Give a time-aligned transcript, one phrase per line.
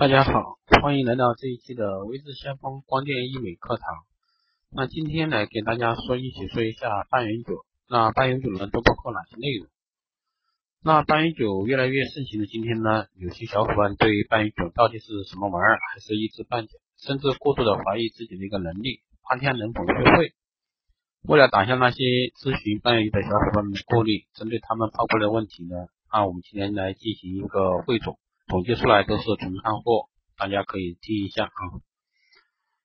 [0.00, 3.84] 大家好，欢迎来到这一期的微智先锋光电医美课堂。
[4.70, 7.66] 那今天来给大家说一起说一下半永久。
[7.86, 9.68] 那半永久呢都包括哪些内容？
[10.82, 20.32] 那半永久越来越盛行的今天呢，有些小伙伴对于半永久到底是什么玩意儿还是一知半解，甚至过度的怀疑自己的一个能力，怕天能否学会。
[21.28, 22.02] 为了打消那些
[22.40, 25.76] 咨询半永久的小伙伴们的顾虑，针对他们抛过来的问题呢，
[26.10, 28.18] 那我们今天来进行一个汇总。
[28.50, 31.62] 统计出来都是纯干货，大家可以听一下啊。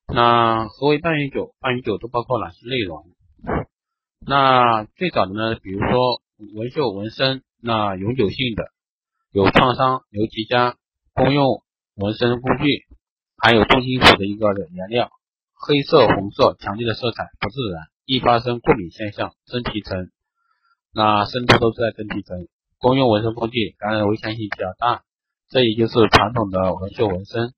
[0.08, 1.56] 那何为半永久？
[1.60, 3.04] 半永久都包括哪些内容？
[4.20, 6.22] 那最早的呢，比如说
[6.54, 8.66] 纹绣、纹身，那永久性的
[9.32, 10.76] 有创伤、有结痂、
[11.14, 11.64] 公用
[11.96, 12.86] 纹身工具，
[13.36, 15.10] 还有重金属的一个颜料，
[15.56, 20.12] 黑色、红色强烈的色彩不自然，易发生过敏现象，真皮层，
[20.94, 22.48] 那深度都是在真皮层。
[22.78, 25.02] 公用纹身工具感染危险性比较大。
[25.56, 27.54] 这也就是传统的纹绣纹身。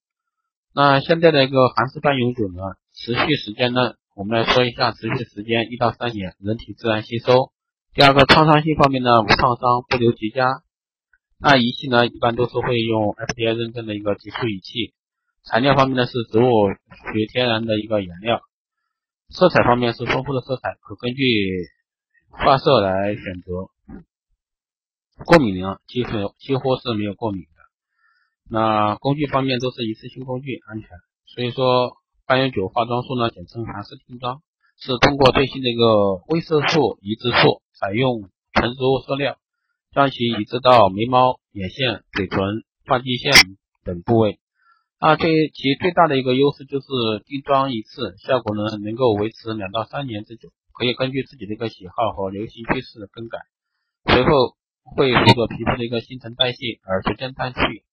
[0.71, 2.61] 那现在的一个韩式半永久呢，
[2.93, 7.51] 持续时间呢，我们来说一下持续时间一到三年，人体自然吸收。
[7.95, 10.61] 第二个创伤性方面呢，无创伤，不留结痂。
[11.39, 14.93] 那仪器呢，一般都是会用 FDA 认证的一个急速仪器。
[15.43, 18.41] 材料方面呢，是植物学天然的一个颜料。
[19.29, 21.23] 色彩方面是丰富的色彩，可根据
[22.45, 23.71] 发色来选择。
[25.25, 27.47] 过敏呢，几乎几乎是没有过敏。
[28.49, 30.89] 那工具方面都是一次性工具，安全。
[31.25, 34.41] 所以说，半永久化妆术呢，简称韩式定妆，
[34.79, 39.37] 是通过最新的一个微色素移植术，采用纯植物色料，
[39.91, 43.33] 将其移植到眉毛、眼线、嘴唇、发际线
[43.83, 44.39] 等部位。
[44.99, 46.87] 那，最其最大的一个优势就是
[47.25, 53.39] 定妆一次，效果呢能够维持两到三年之久，可以根据自己的一个喜好和流行趋势更改。
[54.05, 54.55] 随后
[54.95, 57.83] 会随着皮肤的一个新陈代谢而逐渐淡去。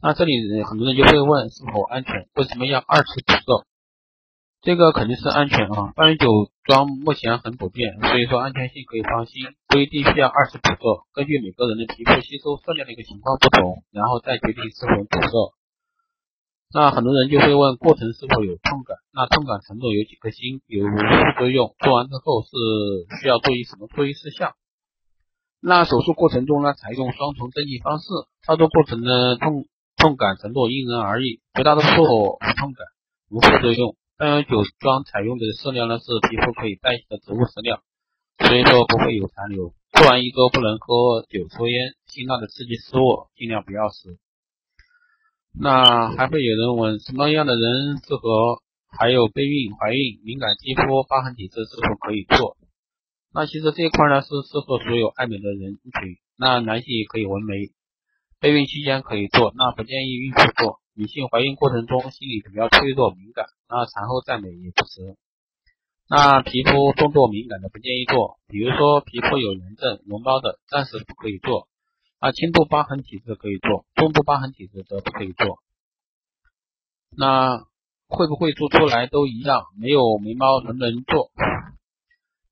[0.00, 2.28] 那这里很多人就会问是否安全？
[2.34, 3.66] 为什么要二次补色？
[4.62, 11.02] 这个肯定是安全啊，半永久妆目前很普遍，所以说安全性可以放心，不一定需要二次补色。
[11.14, 15.58] 根据每个人的皮肤吸收色料的一个情况不同，然后再决定是否补色。
[16.72, 18.98] 那很多人就会问过程是否有痛感？
[19.10, 20.62] 那痛感程度有几颗星？
[20.66, 21.74] 有无副作用？
[21.82, 22.54] 做完之后是
[23.20, 24.54] 需要注意什么注意事项？
[25.60, 28.06] 那手术过程中呢，采用双重针剂方式，
[28.46, 29.66] 操作过程呢痛。
[29.98, 32.86] 痛感程度因人而异，绝大多数无痛感，
[33.28, 33.96] 无副作用。
[34.16, 37.82] 半永久妆采用的色料呢是皮肤可以代谢的植物饲料，
[38.38, 39.74] 所以说不会有残留。
[39.92, 44.16] 做完一周不能喝酒、抽烟，辛辣的刺激食物尽量不要吃。
[45.52, 48.62] 那还会有人问，什么样的人适合？
[48.90, 52.56] 还有备孕、怀孕、敏感肌肤、疤痕体质是否可以做？
[53.34, 57.68] 那其实这一块呢是适合所有爱美的人群，那男性也可以纹眉。
[58.40, 60.80] 备孕期间可以做，那不建议孕妇做。
[60.94, 65.16] 女性怀孕过程中心理比较脆弱敏感，那产后再美也不迟。
[66.08, 71.68] 那皮肤动作敏感的不建议做，比如说皮肤有炎症、脓包的，暂时不可以做。
[72.18, 75.58] 啊，轻度疤痕体质可以做，重度疤痕体质则不可以做。
[77.16, 77.64] 那
[78.08, 79.66] 会不会做出来都一样？
[79.78, 81.30] 没有眉毛能不能做？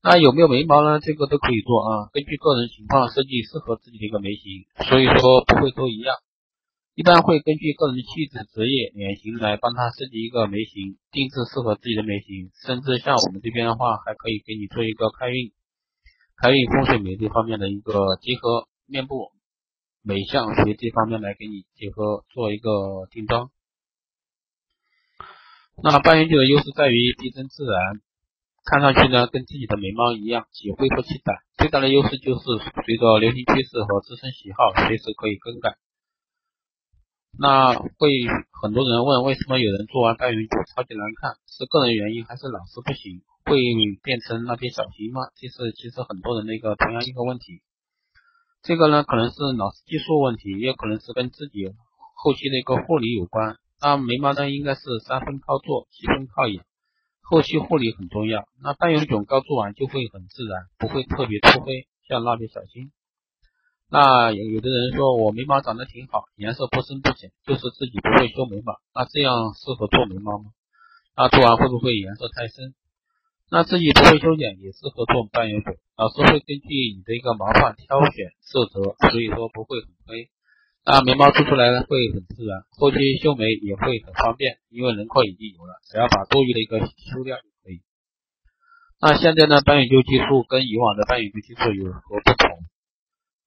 [0.01, 0.99] 那有没有眉毛呢？
[0.99, 6.15] 这个都可以做啊，根据个人情况设计适合自己的一个眉形，所以说不会都一样。
[6.95, 12.49] 一般会根据个人气质、职业、脸型来帮他设计一个眉形，定制适合自己的眉形。
[12.65, 15.51] 甚至像我们这边的话，还可以给你做一个开运、
[16.37, 19.31] 开运风水美这方面的一个结合，面部
[20.01, 23.51] 美相学这方面来给你结合做一个定妆。
[25.83, 28.06] 那半永久的优势在于逼真自然。
[28.67, 31.37] 看上去呢，跟自己的眉毛一样，且恢复期短。
[31.57, 32.43] 最大的优势就是
[32.83, 35.77] 随着流行趋势和自身喜好，随时可以更改。
[37.39, 41.39] 那会很多人问，为什么有人做完半永久超级难看？
[41.47, 43.23] 是个人原因还是老师不行？
[43.45, 43.55] 会
[44.03, 45.31] 变成蜡笔小新吗？
[45.39, 47.63] 这是其实很多人的一个同样一个问题。
[48.63, 51.71] 这个呢，可能是老师技术问题，也可能是跟自己
[52.19, 53.55] 后期的一个护理有关。
[53.79, 56.66] 那眉毛呢，应该是三分靠做，七分靠养。
[57.29, 62.93] 后期护理很重要，那半永久刚做完就会很自然，不会特别秃黑，像蜡笔小新。
[63.91, 70.51] 那有有的人说我眉毛长得挺好，颜色不深不浅，就是自己不会修眉毛，那这样适合做眉毛吗？
[71.17, 72.73] 那做完会不会颜色太深？
[73.51, 80.31] 那自己不会修剪也适合做半永久，老师会根据你的一个毛发挑选色泽，所以说不会很黑。
[80.87, 87.83] 那眉毛做出来呢会很自然，后期修眉也会很方便，因为轮廓已经有了，只要把多余的一个修掉就可以。
[89.01, 92.47] 那现在呢，半永久技术跟以往的半永久技术有何不同？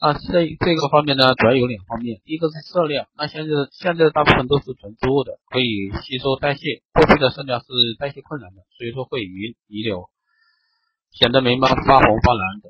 [0.03, 7.65] 那，这这个方面呢，主要有两方面，一个是色料，那现在现在大部分都是纯植物的，可以吸收代谢，过去的色料是
[7.99, 10.11] 代谢困难的，所以说会遗遗留，
[11.11, 12.69] 显得眉毛发红发蓝的。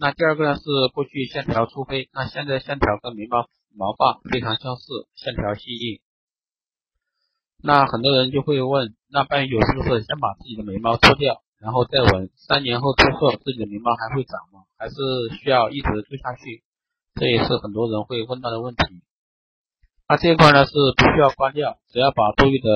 [0.00, 0.62] 那第二个呢是
[0.92, 3.46] 过去线条粗黑，那现在线条跟眉毛
[3.76, 6.00] 毛发非常相似，线条细腻。
[7.62, 11.42] 那很多人就会问，那半永久是不是先把自己的眉毛脱掉？
[11.58, 14.64] 然后再纹，三年后之后自己的眉毛还会长吗？
[14.76, 14.94] 还是
[15.38, 16.64] 需要一直做下去？
[17.14, 19.02] 这也是很多人会问到的问题。
[20.08, 22.68] 那这一块呢是不需要刮掉，只要把多余的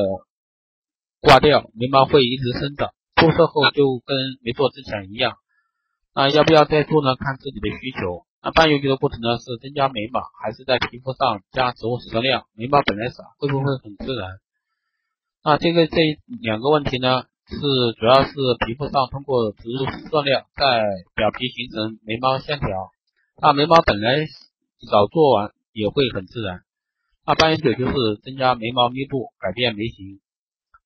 [1.21, 2.93] 刮掉，眉毛会一直生长。
[3.17, 5.39] 注射后就跟没做之前一样。
[6.15, 7.17] 那要不要再做呢？
[7.17, 8.26] 看自己的需求。
[8.47, 12.47] 那半永久的过程呢是增加眉毛，还是在皮肤上加植物色料？
[12.55, 14.39] 眉毛本来少，会不会很自然？
[15.43, 15.97] 那这个这
[16.41, 17.25] 两个问题呢？
[17.49, 17.59] 是
[17.99, 18.31] 主要是
[18.65, 20.79] 皮肤上通过植入色料在
[21.17, 22.69] 表皮形成眉毛线条，
[23.43, 24.15] 那眉毛本来
[24.89, 26.63] 少做完也会很自然。
[27.27, 30.21] 那半永久就是增加眉毛密度，改变眉形。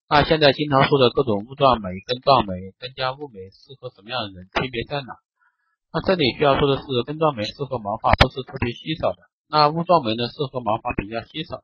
[0.09, 4.49] 那现在经常说的各种雾状眉、根状眉、增加雾眉适合什么样的人？
[4.49, 5.13] 区别在哪？
[5.93, 11.63] 那这里需要说的是，根状眉适合毛发不是特别稀少的，那雾状眉呢适合毛发比较稀少。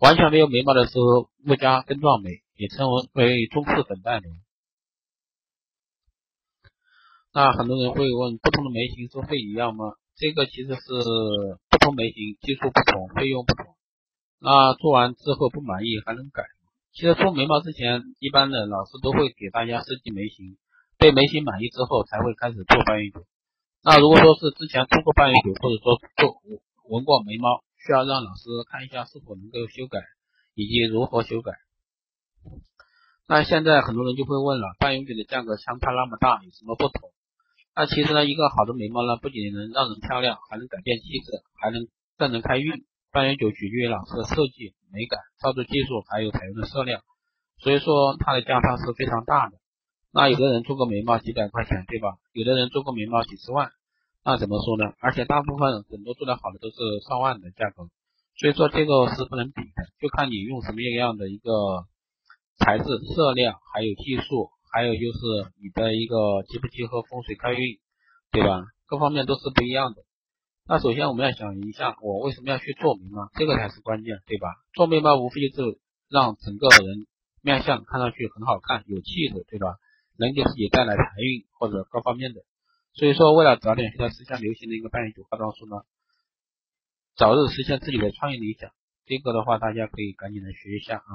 [0.00, 2.42] 完全没有眉毛的时候，雾加根状眉。
[2.58, 4.28] 也称为为中式粉黛眉。
[7.34, 9.92] 那很多人会问，不同的眉形收费一样吗？
[10.16, 10.80] 这个其实是
[11.68, 13.76] 不同眉形技术不同，费用不同。
[14.40, 16.44] 那做完之后不满意还能改？
[16.94, 20.56] 其实做眉毛之前，一般的老师都会给大家设计眉形，
[20.96, 23.26] 对眉形满意之后才会开始做半永久。
[23.86, 26.42] 那如果说是之前做过半永久，或者说做
[26.90, 30.02] 纹过眉毛，需要让老师看一下是否能够修改，
[30.56, 31.52] 以及如何修改。
[33.28, 37.12] 那现在很多人就会问了，半永久的价格相差那么大，有什么不同？
[37.76, 41.86] 那其实呢，一个好的眉毛呢，不仅能让人漂亮，还能改变气质，还能
[42.18, 42.84] 让人开运。
[43.12, 47.02] 半永久取决于老师的设计、美感、操作技术，还有采用的色料，
[47.62, 49.56] 所以说它的价差是非常大的。
[50.16, 52.16] 那有的人做个眉毛几百块钱，对吧？
[52.32, 53.70] 有的人做个眉毛几十万，
[54.24, 54.94] 那怎么说呢？
[54.98, 56.76] 而且大部分很多做的好的都是
[57.06, 57.90] 上万的价格，
[58.40, 61.84] 所以说这个是不能比的，就看你用什么样的一个。
[62.58, 62.84] 材质、
[63.14, 67.78] 色料，还有技术，还有就是你的一个结不结合风水开运，
[68.32, 68.64] 对吧？
[68.86, 70.00] 各方面都是不一样的。
[70.66, 73.28] 那首先我们要想一下，我为什么要去做眉毛？
[73.34, 74.48] 这个才是关键，对吧？
[74.72, 75.78] 做眉毛无非就是
[76.08, 77.06] 让整个人
[77.42, 79.76] 面相看上去很好看，有气质，对吧？
[80.18, 82.42] 能给自己带来财运或者各方面的。
[82.94, 85.76] 所以说，为了早点现在时下流行的一个半永久化妆术呢，
[87.14, 88.72] 早日实现自己的创业理想，
[89.04, 91.12] 这个的话大家可以赶紧来学一下啊。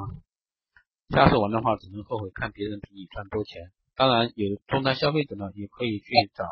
[1.10, 3.72] 下次玩的话，只能后悔看别人比你赚多钱。
[3.96, 6.46] 当然，有终端消费者呢，也可以去找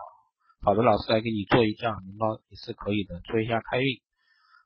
[0.62, 4.02] 好的老师来给你做一下眉毛，也是可以的，做一下开运。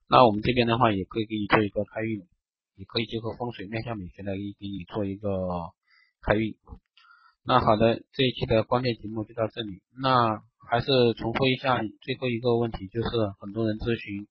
[0.08, 2.26] 那我们这边的话，也可以给你做一个开运，
[2.76, 5.30] 也可以结合风水面向美学来给你做一个
[6.22, 6.56] 开运。
[7.46, 9.82] 那好的，这一期的关键节目就到这里。
[10.02, 14.28] 那还是重复一下最后一个问题，就是很多人咨询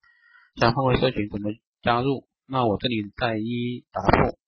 [0.56, 4.38] 想分为社群怎么加入，那我这里再一一答复。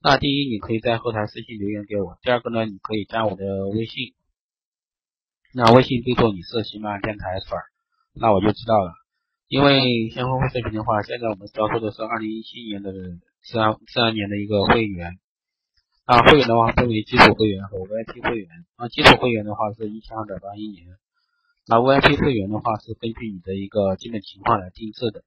[0.00, 4.14] 那第一，你可以在后台私信留言给我；第二个呢，你可以加我的微信。
[5.52, 7.58] 那微信备注你是喜马拉雅电台粉，
[8.14, 8.92] 那我就知道了。
[9.48, 12.92] 因为先锋会社群的话，现在我们招收的是二零一七年的
[13.42, 15.18] 自然自然年的一个会员。
[16.04, 18.48] 啊会员的话分为基础会员和 VIP 会员。
[18.78, 20.86] 那基础会员的话是一千二百八一年。
[21.66, 25.22] 那 VIP 会员的话是根据你的一个基本情况来定制的。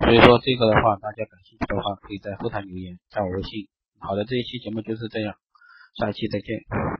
[0.00, 3.68] 所以说这个的话，大家感兴趣的话，可以在后台留言加我微信。
[4.00, 5.36] 好的，这一期节目就是这样，
[5.94, 6.64] 下一期再见。